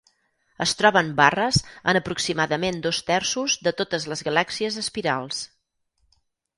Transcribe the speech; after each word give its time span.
Es 0.63 0.71
troben 0.79 1.11
barres 1.19 1.59
en 1.93 1.99
aproximadament 2.01 2.81
dos 2.87 3.03
terços 3.13 3.61
de 3.69 3.77
totes 3.85 4.11
les 4.15 4.27
galàxies 4.31 4.83
espirals. 4.87 5.49